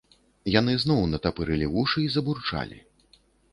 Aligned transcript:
Яны 0.59 0.73
зноў 0.83 1.01
натапырылі 1.11 1.69
вушы 1.75 1.99
і 2.07 2.09
забурчалі. 2.17 2.83